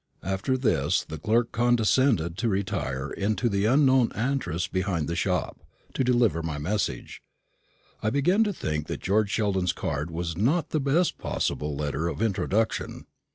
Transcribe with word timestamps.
After 0.23 0.57
this 0.57 1.03
the 1.03 1.19
clerk 1.19 1.51
condescended 1.51 2.35
to 2.39 2.49
retire 2.49 3.11
into 3.11 3.47
the 3.47 3.65
unknown 3.65 4.11
antres 4.13 4.65
behind 4.67 5.07
the 5.07 5.15
shop, 5.15 5.59
to 5.93 6.03
deliver 6.03 6.41
my 6.41 6.57
message. 6.57 7.21
I 8.01 8.09
began 8.09 8.43
to 8.45 8.51
think 8.51 8.87
that 8.87 8.99
George 9.03 9.29
Sheldon's 9.29 9.73
card 9.73 10.09
was 10.09 10.35
not 10.35 10.69
the 10.71 10.79
best 10.81 11.19
possible 11.19 11.75
letter 11.75 12.07
of 12.07 12.19
introduction. 12.19 13.05